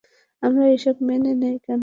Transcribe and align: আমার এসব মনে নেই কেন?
আমার 0.43 0.67
এসব 0.71 0.95
মনে 1.07 1.31
নেই 1.35 1.55
কেন? 1.65 1.79